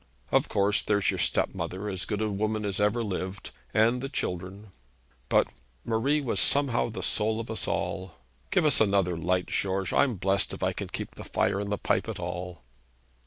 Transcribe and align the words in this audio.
Of 0.31 0.49
course 0.49 0.81
there's 0.81 1.11
your 1.11 1.19
stepmother, 1.19 1.87
as 1.87 2.05
good 2.05 2.23
a 2.23 2.31
woman 2.31 2.65
as 2.65 2.79
ever 2.79 3.03
lived, 3.03 3.51
and 3.71 4.01
the 4.01 4.09
children; 4.09 4.71
but 5.29 5.47
Marie 5.85 6.21
was 6.21 6.39
somehow 6.39 6.89
the 6.89 7.03
soul 7.03 7.39
of 7.39 7.51
us 7.51 7.67
all. 7.67 8.15
Give 8.49 8.65
us 8.65 8.81
another 8.81 9.15
light, 9.15 9.45
George. 9.45 9.93
I'm 9.93 10.15
blessed 10.15 10.53
if 10.55 10.63
I 10.63 10.73
can 10.73 10.87
keep 10.87 11.13
the 11.13 11.23
fire 11.23 11.59
in 11.59 11.69
the 11.69 11.77
pipe 11.77 12.09
at 12.09 12.19
all.' 12.19 12.63